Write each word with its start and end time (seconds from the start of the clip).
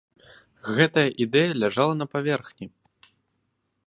Гэтая 0.77 1.03
ідэя 1.25 1.51
ляжала 1.63 1.93
на 2.01 2.05
паверхні! 2.13 2.67